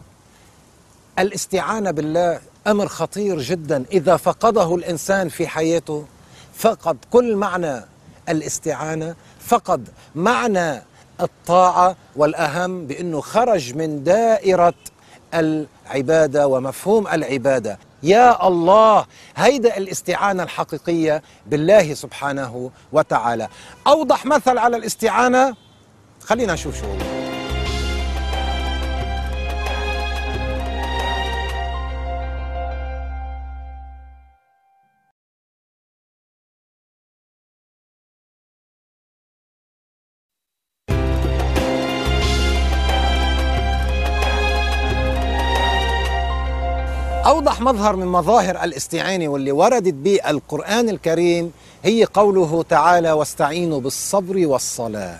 الاستعانة 1.20 1.92
بالله 1.92 2.40
أمر 2.68 2.88
خطير 2.88 3.40
جدا. 3.40 3.86
إذا 3.92 4.18
فقده 4.18 4.76
الإنسان 4.76 5.30
في 5.30 5.48
حياته 5.48 6.06
فقد 6.56 6.98
كل 7.12 7.36
معنى 7.36 7.86
الاستعانة 8.30 9.16
فقد 9.40 9.90
معنى 10.16 10.82
الطاعة 11.22 11.96
والأهم 12.16 12.88
بأنه 12.88 13.22
خرج 13.22 13.76
من 13.76 14.04
دائرة 14.04 14.74
العبادة 15.34 16.48
ومفهوم 16.48 17.08
العبادة. 17.08 17.78
يا 18.04 18.48
الله 18.48 19.06
هيدا 19.36 19.78
الاستعانة 19.78 20.44
الحقيقية 20.44 21.24
بالله 21.46 21.94
سبحانه 21.94 22.72
وتعالى. 22.92 23.48
أوضح 23.88 24.26
مثل 24.26 24.58
على 24.58 24.78
الاستعانة. 24.78 25.56
خلينا 26.22 26.54
نشوف 26.54 26.80
شو 26.80 26.86
هو. 26.86 27.23
أوضح 47.26 47.62
مظهر 47.62 47.96
من 47.96 48.08
مظاهر 48.08 48.64
الاستعانة 48.64 49.28
واللي 49.28 49.52
وردت 49.52 49.94
به 49.94 50.20
القرآن 50.28 50.90
الكريم 50.90 51.52
هي 51.84 52.04
قوله 52.06 52.64
تعالى 52.70 53.12
واستعينوا 53.12 53.82
بالصبر 53.82 54.48
والصلاة 54.48 55.20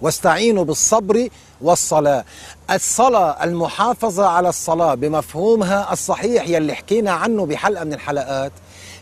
واستعينوا 0.00 0.64
بالصبر 0.64 1.28
والصلاة. 1.60 2.24
الصلاة 2.70 3.44
المحافظة 3.44 4.26
على 4.26 4.48
الصلاة 4.48 4.94
بمفهومها 4.94 5.92
الصحيح 5.92 6.48
يلي 6.48 6.74
حكينا 6.74 7.10
عنه 7.12 7.46
بحلقة 7.46 7.84
من 7.84 7.92
الحلقات 7.92 8.52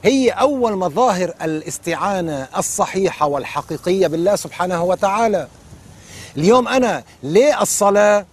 هي 0.04 0.30
أول 0.30 0.76
مظاهر 0.76 1.34
الاستعانة 1.42 2.48
الصحيحة 2.56 3.26
والحقيقية 3.26 4.06
بالله 4.06 4.36
سبحانه 4.36 4.82
وتعالى. 4.84 5.48
اليوم 6.36 6.68
أنا 6.68 7.04
ليه 7.22 7.62
الصلاة؟ 7.62 8.26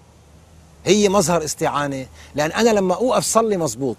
هي 0.86 1.10
مظهر 1.10 1.44
استعانة. 1.44 2.06
لأن 2.36 2.52
أنا 2.52 2.70
لما 2.70 2.96
أوقف 2.96 3.24
صلي 3.24 3.58
مزبوط 3.58 3.98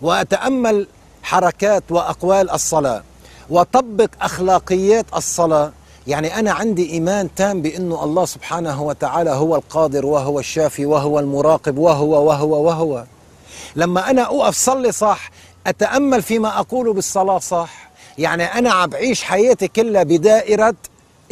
وأتأمل 0.00 0.86
حركات 1.22 1.82
وأقوال 1.90 2.50
الصلاة 2.50 3.02
وطبق 3.50 4.08
أخلاقيات 4.22 5.06
الصلاة 5.16 5.72
يعني 6.06 6.38
أنا 6.38 6.52
عندي 6.52 6.90
إيمان 6.90 7.34
تام 7.34 7.62
بأنه 7.62 8.04
الله 8.04 8.24
سبحانه 8.24 8.82
وتعالى 8.82 9.30
هو 9.30 9.56
القادر 9.56 10.06
وهو 10.06 10.38
الشافي 10.38 10.86
وهو 10.86 11.18
المراقب 11.18 11.78
وهو 11.78 12.26
وهو 12.28 12.62
وهو. 12.66 13.04
لما 13.76 14.10
أنا 14.10 14.22
أوقف 14.22 14.56
صلي 14.56 14.92
صح 14.92 15.30
أتأمل 15.66 16.22
فيما 16.22 16.58
أقول 16.60 16.92
بالصلاة 16.94 17.38
صح 17.38 17.90
يعني 18.18 18.44
أنا 18.44 18.70
عم 18.72 18.90
بعيش 18.90 19.22
حياتي 19.22 19.68
كلها 19.68 20.02
بدائرة 20.02 20.74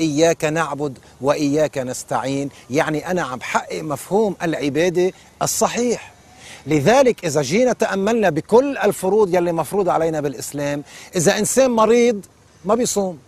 إياك 0.00 0.45
نعبد 0.45 0.99
وإياك 1.21 1.78
نستعين. 1.78 2.49
يعني 2.71 3.11
أنا 3.11 3.23
عم 3.23 3.38
بحقق 3.38 3.83
مفهوم 3.83 4.37
العبادة 4.42 5.12
الصحيح. 5.42 6.12
لذلك 6.66 7.25
إذا 7.25 7.42
جينا 7.42 7.73
تأملنا 7.73 8.30
بكل 8.30 8.78
الفروض 8.78 9.35
يلي 9.35 9.52
مفروض 9.52 9.88
علينا 9.88 10.21
بالإسلام 10.21 10.83
إذا 11.16 11.38
إنسان 11.38 11.71
مريض 11.71 12.26
ما 12.64 12.75
بيصوم 12.75 13.19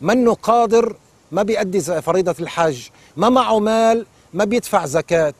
منه 0.00 0.34
قادر 0.34 0.96
ما 1.32 1.42
بيأدي 1.42 1.80
فريضة 1.80 2.34
الحج 2.40 2.88
ما 3.16 3.28
معه 3.28 3.58
مال 3.58 4.06
ما 4.34 4.44
بيدفع 4.44 4.86
زكاة. 4.86 5.34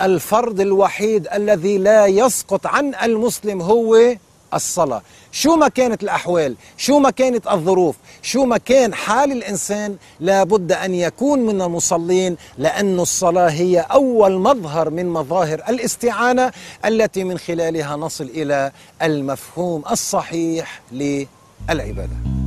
الفرض 0.00 0.60
الوحيد 0.60 1.28
الذي 1.34 1.78
لا 1.78 2.06
يسقط 2.06 2.66
عن 2.66 2.94
المسلم 3.02 3.62
هو 3.62 4.16
الصلاة. 4.54 5.02
شو 5.32 5.56
ما 5.56 5.68
كانت 5.68 6.02
الأحوال 6.02 6.56
شو 6.76 6.98
ما 6.98 7.10
كانت 7.10 7.46
الظروف 7.46 7.96
شو 8.22 8.44
ما 8.44 8.58
كان 8.58 8.94
حال 8.94 9.32
الإنسان 9.32 9.96
لابد 10.20 10.72
أن 10.72 10.94
يكون 10.94 11.38
من 11.38 11.62
المصلين 11.62 12.36
لأن 12.58 13.00
الصلاة 13.00 13.48
هي 13.50 13.80
أول 13.80 14.38
مظهر 14.38 14.90
من 14.90 15.06
مظاهر 15.06 15.62
الاستعانة 15.68 16.52
التي 16.84 17.24
من 17.24 17.38
خلالها 17.38 17.96
نصل 17.96 18.24
إلى 18.24 18.72
المفهوم 19.02 19.82
الصحيح 19.90 20.80
للعبادة. 20.92 22.37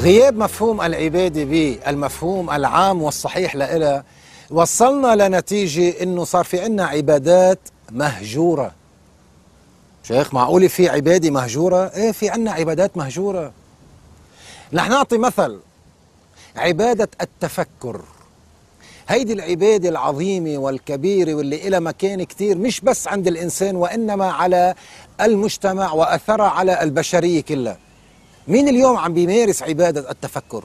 غياب 0.00 0.36
مفهوم 0.36 0.80
العبادة 0.80 1.44
بالمفهوم 1.44 2.50
العام 2.50 3.02
والصحيح 3.02 3.54
لإلها 3.54 4.04
وصلنا 4.50 5.28
لنتيجة 5.28 6.02
إنه 6.02 6.24
صار 6.24 6.44
في 6.44 6.60
عنا 6.60 6.84
عبادات 6.84 7.58
مهجورة. 7.90 8.72
شيخ 10.02 10.34
معقولة 10.34 10.68
في 10.68 10.88
عبادة 10.88 11.30
مهجورة؟ 11.30 11.92
إيه 11.94 12.12
في 12.12 12.28
عنا 12.30 12.52
عبادات 12.52 12.96
مهجورة. 12.96 13.52
رح 14.74 14.88
نعطي 14.88 15.18
مثل 15.18 15.60
عبادة 16.56 17.08
التفكر. 17.20 18.00
هيدي 19.08 19.32
العبادة 19.32 19.88
العظيمة 19.88 20.58
والكبيرة 20.58 21.34
واللي 21.34 21.68
إلها 21.68 21.80
مكان 21.80 22.22
كتير 22.22 22.58
مش 22.58 22.80
بس 22.80 23.08
عند 23.08 23.26
الإنسان 23.26 23.76
وإنما 23.76 24.32
على 24.32 24.74
المجتمع 25.20 25.92
وأثرها 25.92 26.48
على 26.48 26.82
البشرية 26.82 27.40
كلها. 27.40 27.76
مين 28.50 28.68
اليوم 28.68 28.96
عم 28.96 29.14
بيمارس 29.14 29.62
عبادة 29.62 30.10
التفكر؟ 30.10 30.64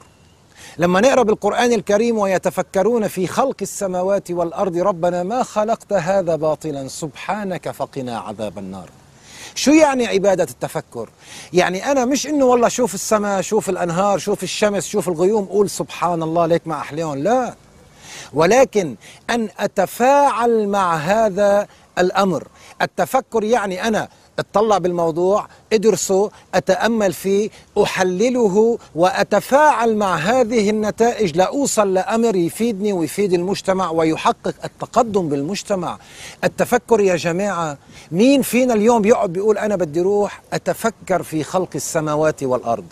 لما 0.77 1.01
نقرأ 1.01 1.23
بالقرآن 1.23 1.73
الكريم 1.73 2.17
ويتفكرون 2.17 3.07
في 3.07 3.27
خلق 3.27 3.55
السماوات 3.61 4.31
والأرض 4.31 4.77
ربنا 4.77 5.23
ما 5.23 5.43
خلقت 5.43 5.93
هذا 5.93 6.35
باطلا 6.35 6.87
سبحانك 6.87 7.71
فقنا 7.71 8.19
عذاب 8.19 8.59
النار. 8.59 8.89
شو 9.55 9.71
يعني 9.71 10.07
عبادة 10.07 10.43
التفكر؟ 10.43 11.09
يعني 11.53 11.91
أنا 11.91 12.05
مش 12.05 12.27
إنه 12.27 12.45
والله 12.45 12.67
شوف 12.67 12.93
السماء 12.93 13.41
شوف 13.41 13.69
الأنهار 13.69 14.17
شوف 14.17 14.43
الشمس 14.43 14.87
شوف 14.87 15.07
الغيوم 15.09 15.45
قول 15.45 15.69
سبحان 15.69 16.23
الله 16.23 16.45
ليك 16.45 16.61
ما 16.65 16.75
أحليهم. 16.75 17.15
لا. 17.15 17.55
ولكن 18.33 18.95
أن 19.29 19.49
أتفاعل 19.59 20.67
مع 20.67 20.95
هذا 20.95 21.67
الأمر. 21.97 22.47
التفكر 22.81 23.43
يعني 23.43 23.87
أنا 23.87 24.07
اطلع 24.39 24.77
بالموضوع 24.77 25.47
ادرسه 25.73 26.31
أتأمل 26.55 27.13
فيه 27.13 27.49
أحلله 27.83 28.77
وأتفاعل 28.95 29.95
مع 29.95 30.15
هذه 30.15 30.69
النتائج 30.69 31.37
لاوصل 31.37 31.93
لامر 31.93 32.35
يفيدني 32.35 32.93
ويفيد 32.93 33.33
المجتمع 33.33 33.89
ويحقق 33.91 34.53
التقدم 34.63 35.29
بالمجتمع. 35.29 35.97
التفكر 36.43 36.99
يا 36.99 37.15
جماعة 37.15 37.77
مين 38.11 38.41
فينا 38.41 38.73
اليوم 38.73 39.01
بيقعد 39.01 39.33
بيقول 39.33 39.57
أنا 39.57 39.75
بدي 39.75 40.01
روح 40.01 40.41
أتفكر 40.53 41.23
في 41.23 41.43
خلق 41.43 41.69
السماوات 41.75 42.43
والأرض؟ 42.43 42.85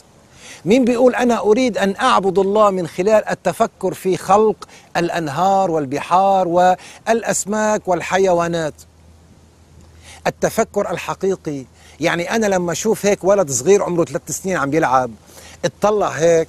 مين 0.66 0.86
بيقول 0.86 1.16
أنا 1.16 1.40
أريد 1.40 1.78
أن 1.78 1.96
أعبد 1.96 2.40
الله 2.40 2.70
من 2.70 2.88
خلال 2.88 3.30
التفكر 3.30 3.94
في 3.94 4.18
خلق 4.18 4.56
الأنهار 4.98 5.72
والبحار 5.72 6.48
والأسماك 6.48 7.88
والحيوانات؟ 7.88 8.74
التفكر 10.28 10.92
الحقيقي. 10.92 11.66
يعني 12.00 12.36
أنا 12.36 12.46
لما 12.46 12.72
أشوف 12.72 13.06
هيك 13.06 13.24
ولد 13.24 13.52
صغير 13.52 13.84
عمره 13.84 14.06
ثلاث 14.06 14.32
سنين 14.32 14.58
عم 14.58 14.74
يلعب 14.74 15.12
اطلع 15.66 16.08
هيك 16.08 16.48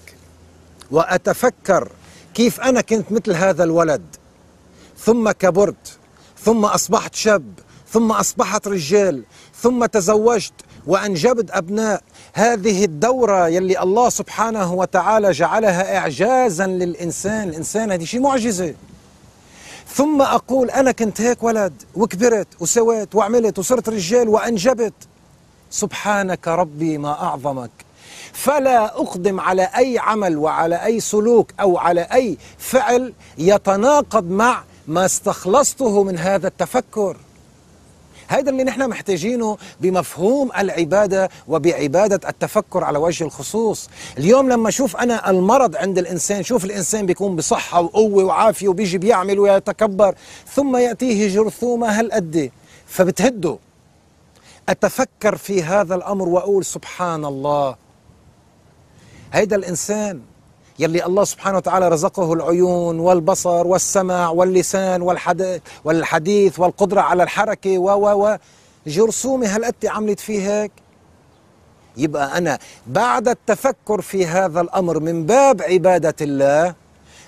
وأتفكر 0.91 1.93
كيف 2.35 2.61
أنا 2.61 2.81
كنت 2.81 3.13
مثل 3.13 3.33
هذا 3.33 3.65
الولد. 3.65 4.03
ثم 4.99 5.31
كبرت 5.31 5.99
ثم 6.45 6.65
أصبحت 6.65 7.15
شاب 7.15 7.53
ثم 7.91 8.13
أصبحت 8.13 8.69
رجال 8.69 9.23
ثم 9.63 9.87
تزوجت 9.87 10.53
وأنجبت 10.87 11.51
أبناء. 11.51 12.03
هذه 12.33 12.85
الدورة 12.85 13.49
يلي 13.49 13.83
الله 13.83 14.09
سبحانه 14.09 14.73
وتعالى 14.73 15.31
جعلها 15.31 15.97
إعجازا 15.97 16.67
للإنسان. 16.67 17.49
الإنسان 17.49 17.93
هذه 17.93 18.05
شيء 18.05 18.21
معجزة. 18.21 18.75
ثم 19.89 20.23
أقول 20.23 20.71
أنا 20.71 20.93
كنت 20.93 21.21
هيك 21.21 21.43
ولد 21.43 21.83
وكبرت 21.95 22.49
وسويت 22.61 23.15
وعملت 23.15 23.59
وصرت 23.59 23.89
رجال 23.89 24.29
وأنجبت. 24.29 24.95
سبحانك 25.71 26.49
ربي 26.49 26.99
ما 26.99 27.23
أعظمك. 27.23 27.71
فلا 28.33 28.85
أقدم 28.85 29.41
على 29.41 29.63
أي 29.77 29.99
عمل 29.99 30.37
وعلى 30.39 30.85
أي 30.85 31.01
سلوك 31.01 31.53
أو 31.61 31.79
على 31.79 32.01
أي 32.01 32.39
فعل 32.59 33.13
يتناقض 33.39 34.31
مع 34.31 34.65
ما 34.87 35.05
استخلصته 35.05 36.03
من 36.03 36.19
هذا 36.19 36.49
التفكر. 36.49 37.17
هذا 38.29 38.51
اللي 38.51 38.65
نحن 38.65 38.89
محتاجينه 38.89 39.57
بمفهوم 39.81 40.51
العبادة 40.59 41.31
وبعبادة 41.49 42.29
التفكر 42.29 42.85
على 42.85 42.99
وجه 42.99 43.25
الخصوص. 43.25 43.89
اليوم 44.19 44.49
لما 44.49 44.69
أشوف 44.69 44.97
أنا 44.97 45.31
المرض 45.31 45.77
عند 45.77 45.99
الإنسان 45.99 46.43
شوف 46.43 46.65
الإنسان 46.65 47.07
بيكون 47.07 47.37
بصحة 47.37 47.81
وقوة 47.81 48.25
وعافية 48.25 48.69
وبيجي 48.69 48.99
بيعمل 48.99 49.39
ويتكبر 49.39 50.15
ثم 50.55 50.77
يأتيه 50.77 51.29
جرثومة 51.35 52.01
هالقد 52.01 52.51
فبتهده. 52.87 53.59
أتفكر 54.69 55.37
في 55.37 55.63
هذا 55.63 55.95
الأمر 55.95 56.29
وأقول 56.29 56.65
سبحان 56.65 57.25
الله. 57.25 57.77
هيدا 59.33 59.57
الإنسان 59.57 60.21
يلي 60.79 61.07
الله 61.07 61.25
سبحانه 61.25 61.57
وتعالى 61.57 61.89
رزقه 61.89 62.33
العيون 62.33 62.99
والبصر 62.99 63.67
والسمع 63.67 64.29
واللسان 64.29 65.03
والحديث 65.85 66.59
والقدرة 66.59 67.01
على 67.01 67.23
الحركة 67.23 67.79
و 67.79 67.91
و 67.91 68.25
و. 68.27 68.37
جرثومة 68.87 69.47
هالقد 69.47 69.87
عملت 69.87 70.21
فيه 70.21 70.63
هيك؟ 70.63 70.73
يبقى 71.97 72.39
أنا 72.39 72.59
بعد 72.87 73.29
التفكر 73.29 74.01
في 74.01 74.27
هذا 74.27 74.61
الأمر 74.61 75.01
من 75.01 75.27
باب 75.27 75.63
عبادة 75.63 76.15
الله 76.21 76.75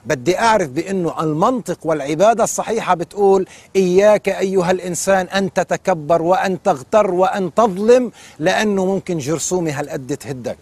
بدي 0.06 0.38
أعرف 0.38 0.68
بأنه 0.68 1.20
المنطق 1.20 1.78
والعبادة 1.84 2.44
الصحيحة 2.44 2.94
بتقول 2.94 3.46
إياك 3.76 4.28
أيها 4.28 4.70
الإنسان 4.70 5.26
أن 5.26 5.52
تتكبر 5.52 6.22
وأن 6.22 6.62
تغتر 6.62 7.10
وأن 7.10 7.54
تظلم 7.54 8.12
لأنه 8.38 8.84
ممكن 8.86 9.18
جرثومة 9.18 9.70
هالقد 9.80 10.16
تهدك 10.16 10.58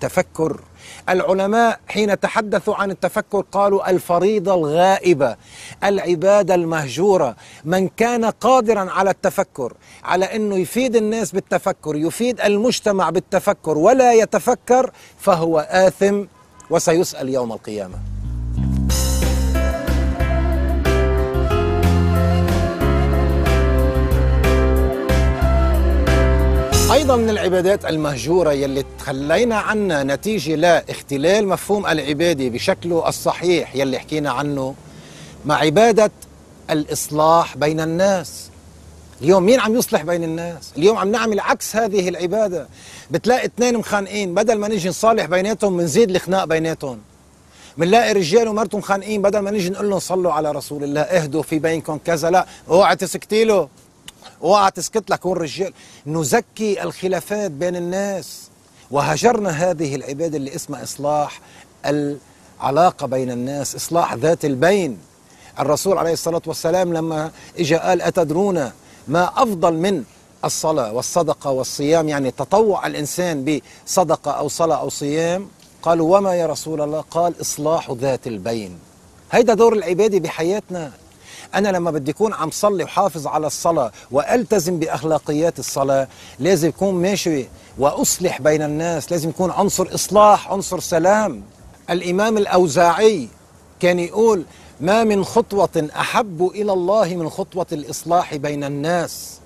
تفكر. 0.00 0.60
العلماء 1.08 1.80
حين 1.88 2.20
تحدثوا 2.20 2.74
عن 2.74 2.90
التفكر 2.90 3.40
قالوا 3.52 3.90
الفريضة 3.90 4.54
الغائبة 4.54 5.36
العبادة 5.84 6.54
المهجورة 6.54 7.36
من 7.64 7.88
كان 7.88 8.24
قادرا 8.24 8.90
على 8.90 9.10
التفكر 9.10 9.72
على 10.04 10.24
أنه 10.24 10.56
يفيد 10.56 10.96
الناس 10.96 11.32
بالتفكر 11.32 11.96
يفيد 11.96 12.40
المجتمع 12.40 13.10
بالتفكر 13.10 13.78
ولا 13.78 14.12
يتفكر 14.12 14.90
فهو 15.18 15.58
آثم 15.70 16.24
وسيسأل 16.70 17.28
يوم 17.28 17.52
القيامة. 17.52 18.15
أيضا 26.92 27.16
من 27.16 27.30
العبادات 27.30 27.84
المهجورة 27.84 28.52
يلي 28.52 28.84
تخلينا 28.98 29.56
عنها 29.56 30.02
نتيجة 30.02 30.54
لاختلال 30.54 31.48
مفهوم 31.48 31.86
العبادة 31.86 32.48
بشكله 32.48 33.08
الصحيح 33.08 33.76
يلي 33.76 33.98
حكينا 33.98 34.30
عنه 34.30 34.74
مع 35.44 35.54
عبادة 35.54 36.10
الإصلاح 36.70 37.56
بين 37.56 37.80
الناس. 37.80 38.50
اليوم 39.22 39.42
مين 39.42 39.60
عم 39.60 39.76
يصلح 39.76 40.02
بين 40.02 40.24
الناس؟ 40.24 40.72
اليوم 40.78 40.96
عم 40.96 41.10
نعمل 41.10 41.40
عكس 41.40 41.76
هذه 41.76 42.08
العبادة. 42.08 42.68
بتلاقي 43.10 43.46
اثنين 43.46 43.78
مخانقين 43.78 44.34
بدل 44.34 44.58
ما 44.58 44.68
نجي 44.68 44.88
نصالح 44.88 45.26
بيناتهم 45.26 45.76
بنزيد 45.76 46.10
الخناق 46.10 46.44
بيناتهم. 46.44 47.00
بنلاقي 47.78 48.12
رجال 48.12 48.48
ومرته 48.48 48.78
مخانقين 48.78 49.22
بدل 49.22 49.38
ما 49.38 49.50
نجي 49.50 49.70
نقول 49.70 49.90
لهم 49.90 49.98
صلوا 49.98 50.32
على 50.32 50.52
رسول 50.52 50.84
الله 50.84 51.00
اهدوا 51.00 51.42
في 51.42 51.58
بينكم 51.58 51.98
كذا 52.04 52.30
لا 52.30 52.46
اوعى 52.68 52.96
تسكتي 52.96 53.44
له. 53.44 53.68
اوعى 54.42 54.70
تسكت 54.70 55.10
لك 55.10 55.26
هون 55.26 55.36
رجال. 55.36 55.72
نزكي 56.06 56.82
الخلافات 56.82 57.50
بين 57.50 57.76
الناس. 57.76 58.50
وهجرنا 58.90 59.50
هذه 59.50 59.94
العبادة 59.94 60.36
اللي 60.36 60.54
اسمها 60.54 60.82
إصلاح 60.82 61.40
العلاقة 61.86 63.06
بين 63.06 63.30
الناس 63.30 63.74
إصلاح 63.74 64.14
ذات 64.14 64.44
البين. 64.44 64.98
الرسول 65.58 65.98
عليه 65.98 66.12
الصلاة 66.12 66.42
والسلام 66.46 66.94
لما 66.94 67.30
إجا 67.58 67.78
قال 67.78 68.02
أتدرون 68.02 68.70
ما 69.08 69.42
أفضل 69.42 69.74
من 69.74 70.04
الصلاة 70.44 70.92
والصدقة 70.92 71.50
والصيام؟ 71.50 72.08
يعني 72.08 72.30
تطوع 72.30 72.86
الإنسان 72.86 73.60
بصدقة 73.86 74.30
أو 74.30 74.48
صلاة 74.48 74.76
أو 74.76 74.88
صيام. 74.88 75.48
قالوا 75.82 76.18
وما 76.18 76.34
يا 76.34 76.46
رسول 76.46 76.80
الله؟ 76.80 77.00
قال 77.00 77.34
إصلاح 77.40 77.90
ذات 77.90 78.26
البين. 78.26 78.78
هيدا 79.32 79.54
دور 79.54 79.72
العبادة 79.72 80.18
بحياتنا. 80.18 80.92
أنا 81.56 81.68
لما 81.68 81.90
بدي 81.90 82.10
أكون 82.10 82.32
عم 82.32 82.50
صلي 82.50 82.84
وحافظ 82.84 83.26
على 83.26 83.46
الصلاة 83.46 83.92
وألتزم 84.10 84.78
بأخلاقيات 84.78 85.58
الصلاة 85.58 86.08
لازم 86.38 86.68
أكون 86.68 86.94
ماشي 86.94 87.46
وأصلح 87.78 88.40
بين 88.40 88.62
الناس 88.62 89.12
لازم 89.12 89.28
يكون 89.28 89.50
عنصر 89.50 89.94
إصلاح 89.94 90.52
عنصر 90.52 90.80
سلام. 90.80 91.42
الإمام 91.90 92.36
الأوزاعي 92.38 93.28
كان 93.80 93.98
يقول 93.98 94.44
ما 94.80 95.04
من 95.04 95.24
خطوة 95.24 95.88
أحب 95.96 96.50
إلى 96.54 96.72
الله 96.72 97.14
من 97.14 97.28
خطوة 97.28 97.66
الإصلاح 97.72 98.36
بين 98.36 98.64
الناس. 98.64 99.38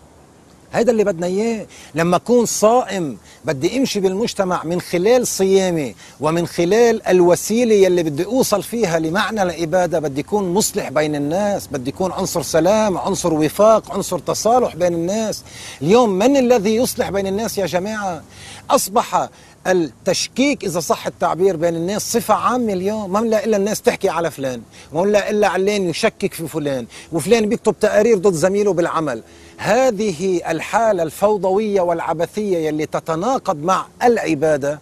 هذا 0.70 0.90
اللي 0.90 1.04
بدنا 1.04 1.26
إياه. 1.26 1.66
لما 1.94 2.16
أكون 2.16 2.46
صائم 2.46 3.16
بدي 3.44 3.78
أمشي 3.78 4.00
بالمجتمع 4.00 4.64
من 4.64 4.80
خلال 4.80 5.26
صيامي 5.26 5.94
ومن 6.20 6.46
خلال 6.46 7.06
الوسيلة 7.06 7.74
يلي 7.74 8.02
بدي 8.02 8.24
أوصل 8.24 8.62
فيها 8.62 8.98
لمعنى 8.98 9.42
العبادة 9.42 9.98
بدي 9.98 10.20
أكون 10.20 10.54
مصلح 10.54 10.88
بين 10.88 11.14
الناس 11.14 11.66
بدي 11.66 11.90
أكون 11.90 12.12
عنصر 12.12 12.42
سلام 12.42 12.98
عنصر 12.98 13.34
وفاق 13.34 13.92
عنصر 13.92 14.18
تصالح 14.18 14.76
بين 14.76 14.94
الناس. 14.94 15.42
اليوم 15.82 16.10
من 16.10 16.36
الذي 16.36 16.76
يصلح 16.76 17.10
بين 17.10 17.26
الناس 17.26 17.58
يا 17.58 17.66
جماعة؟ 17.66 18.22
أصبح 18.70 19.28
التشكيك 19.66 20.64
إذا 20.64 20.80
صح 20.80 21.06
التعبير 21.06 21.56
بين 21.56 21.74
الناس 21.74 22.12
صفة 22.12 22.34
عامة 22.34 22.72
اليوم. 22.72 23.12
ما 23.12 23.20
بنلاقي 23.20 23.44
إلا 23.44 23.56
الناس 23.56 23.80
تحكي 23.80 24.08
على 24.08 24.30
فلان 24.30 24.62
ما 24.92 25.02
بنلاقي 25.02 25.30
إلا 25.30 25.48
علان 25.48 25.90
يشكك 25.90 26.34
في 26.34 26.48
فلان 26.48 26.86
وفلان 27.12 27.48
بيكتب 27.48 27.74
تقارير 27.80 28.18
ضد 28.18 28.32
زميله 28.32 28.72
بالعمل. 28.72 29.22
هذه 29.62 30.50
الحالة 30.50 31.02
الفوضوية 31.02 31.80
والعبثية 31.80 32.58
يلي 32.58 32.86
تتناقض 32.86 33.56
مع 33.56 33.86
العبادة 34.02 34.80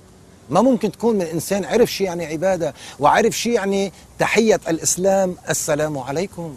ما 0.50 0.62
ممكن 0.62 0.92
تكون 0.92 1.16
من 1.16 1.22
إنسان 1.22 1.64
عرف 1.64 1.92
شيء 1.92 2.06
يعني 2.06 2.26
عبادة 2.26 2.74
وعرف 3.00 3.36
شيء 3.38 3.52
يعني 3.52 3.92
تحية 4.18 4.60
الإسلام. 4.68 5.36
السلام 5.50 5.98
عليكم. 5.98 6.54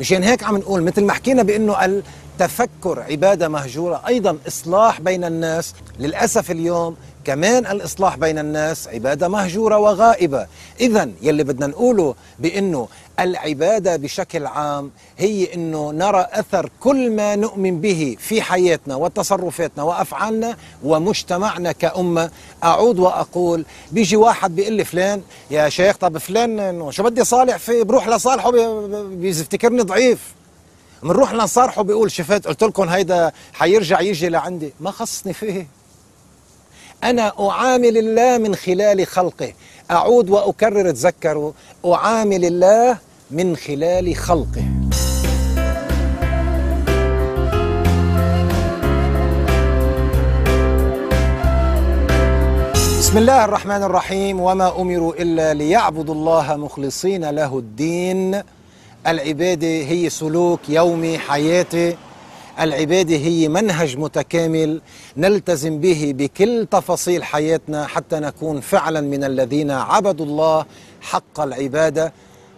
مشان 0.00 0.22
هيك 0.22 0.44
عم 0.44 0.56
نقول 0.56 0.82
مثل 0.82 1.04
ما 1.04 1.12
حكينا 1.12 1.42
بأنه 1.42 1.76
التفكر 2.42 3.00
عبادة 3.00 3.48
مهجورة. 3.48 4.02
أيضا 4.06 4.38
إصلاح 4.48 5.00
بين 5.00 5.24
الناس. 5.24 5.74
للأسف 5.98 6.50
اليوم 6.50 6.96
كمان 7.24 7.66
الإصلاح 7.66 8.16
بين 8.16 8.38
الناس 8.38 8.88
عبادة 8.88 9.28
مهجورة 9.28 9.78
وغائبة. 9.78 10.46
إذا 10.80 11.10
يلي 11.22 11.44
بدنا 11.44 11.66
نقوله 11.66 12.14
بأنه 12.38 12.88
العبادة 13.20 13.96
بشكل 13.96 14.46
عام 14.46 14.90
هي 15.18 15.54
أنه 15.54 15.90
نرى 15.90 16.26
أثر 16.32 16.70
كل 16.80 17.10
ما 17.10 17.36
نؤمن 17.36 17.80
به 17.80 18.16
في 18.18 18.42
حياتنا 18.42 18.96
وتصرفاتنا 18.96 19.82
وأفعالنا 19.82 20.56
ومجتمعنا 20.84 21.72
كأمة. 21.72 22.30
أعود 22.64 22.98
وأقول 22.98 23.64
بيجي 23.92 24.16
واحد 24.16 24.56
بيقول 24.56 24.72
لي 24.72 24.84
فلان 24.84 25.22
يا 25.50 25.68
شيخ 25.68 25.96
طب 25.96 26.18
فلان 26.18 26.92
شو 26.92 27.02
بدي 27.02 27.24
صالح 27.24 27.56
فيه 27.56 27.82
بروح 27.82 28.08
لصالحه 28.08 28.50
بيفتكرني 29.02 29.82
ضعيف. 29.82 30.34
بنروح 31.02 31.34
لصالحه 31.34 31.82
بيقول 31.82 32.10
شفت؟ 32.10 32.46
قلت 32.46 32.62
لكم 32.62 32.88
هيدا 32.88 33.32
حيرجع 33.52 34.00
يجي 34.00 34.28
لعندي. 34.28 34.72
ما 34.80 34.90
خصني 34.90 35.32
فيه. 35.32 35.66
أنا 37.04 37.32
أعامل 37.40 37.98
الله 37.98 38.38
من 38.38 38.54
خلال 38.54 39.06
خلقه. 39.06 39.52
أعود 39.90 40.30
وأكرر 40.30 40.90
تذكروا 40.90 41.52
أعامل 41.86 42.44
الله 42.44 42.98
من 43.30 43.56
خلال 43.56 44.16
خلقه. 44.16 44.64
بسم 52.98 53.18
الله 53.18 53.44
الرحمن 53.44 53.82
الرحيم. 53.82 54.40
وما 54.40 54.80
أمروا 54.80 55.14
إلا 55.14 55.54
ليعبدوا 55.54 56.14
الله 56.14 56.56
مخلصين 56.56 57.30
له 57.30 57.58
الدين. 57.58 58.42
العبادة 59.06 59.66
هي 59.66 60.10
سلوك 60.10 60.60
يومي 60.68 61.18
حياتي. 61.18 61.96
العبادة 62.60 63.16
هي 63.16 63.48
منهج 63.48 63.96
متكامل 63.96 64.80
نلتزم 65.16 65.80
به 65.80 66.12
بكل 66.16 66.66
تفاصيل 66.70 67.24
حياتنا 67.24 67.86
حتى 67.86 68.16
نكون 68.16 68.60
فعلا 68.60 69.00
من 69.00 69.24
الذين 69.24 69.70
عبدوا 69.70 70.26
الله 70.26 70.66
حق 71.00 71.40
العبادة. 71.40 72.12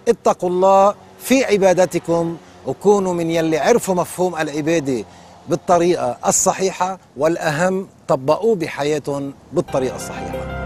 اتقوا 0.08 0.48
الله 0.50 0.94
في 1.18 1.44
عبادتكم 1.44 2.36
وكونوا 2.66 3.14
من 3.14 3.30
يلي 3.30 3.58
عرفوا 3.58 3.94
مفهوم 3.94 4.36
العبادة 4.36 5.04
بالطريقة 5.48 6.16
الصحيحة 6.26 6.98
والأهم 7.16 7.88
طبقوه 8.08 8.56
بحياتهم 8.56 9.34
بالطريقة 9.52 9.96
الصحيحة. 9.96 10.63